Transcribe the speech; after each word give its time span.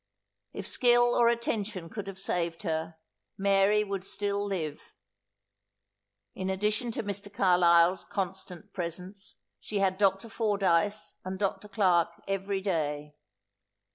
If 0.51 0.67
skill 0.67 1.13
or 1.13 1.27
attention 1.27 1.87
could 1.87 2.07
have 2.07 2.17
saved 2.17 2.63
her, 2.63 2.97
Mary 3.37 3.83
would 3.83 4.03
still 4.03 4.43
live. 4.43 4.95
In 6.33 6.49
addition 6.49 6.89
to 6.93 7.03
Mr. 7.03 7.31
Carlisle's 7.31 8.03
constant 8.05 8.73
presence, 8.73 9.35
she 9.59 9.77
had 9.77 9.99
Dr. 9.99 10.27
Fordyce 10.27 11.13
and 11.23 11.37
Dr. 11.37 11.67
Clarke 11.67 12.19
every 12.27 12.61
day. 12.61 13.13